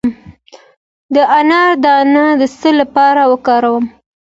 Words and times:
د 1.15 1.15
انار 1.39 1.71
دانه 1.83 2.25
د 2.39 2.43
څه 2.59 2.69
لپاره 2.79 3.21
وکاروم؟ 3.31 3.85